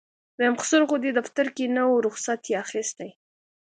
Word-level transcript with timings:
ويم 0.39 0.55
خسر 0.61 0.81
خو 0.89 0.95
دې 1.03 1.11
دفتر 1.19 1.47
کې 1.55 1.65
نه 1.75 1.83
و 1.87 2.03
رخصت 2.07 2.41
يې 2.49 2.55
اخېستی. 2.63 3.09